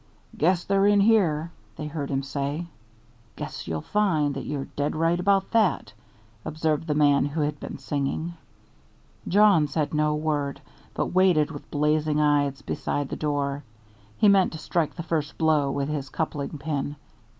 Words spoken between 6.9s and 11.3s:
man who had been singing. Jawn said no word, but